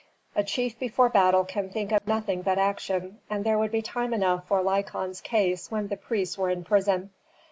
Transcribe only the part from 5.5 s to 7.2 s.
when the priests were in prison.